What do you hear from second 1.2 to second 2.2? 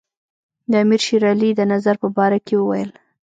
علي د نظر په